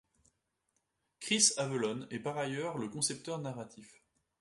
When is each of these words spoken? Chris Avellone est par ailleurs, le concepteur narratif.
Chris 1.19 1.51
Avellone 1.57 2.07
est 2.09 2.17
par 2.17 2.35
ailleurs, 2.39 2.79
le 2.79 2.89
concepteur 2.89 3.37
narratif. 3.37 4.01